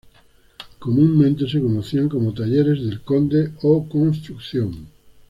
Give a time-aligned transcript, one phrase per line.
[0.79, 4.87] Comúnmente se conocían como Talleres del Conde o Construcción.